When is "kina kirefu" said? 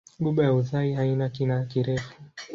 1.35-2.13